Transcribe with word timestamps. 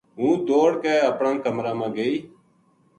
ہوں 0.17 0.33
دوڑ 0.47 0.69
کے 0.83 0.93
اپنا 1.11 1.31
کمرا 1.43 1.73
ما 1.79 1.87
گئی 1.95 2.15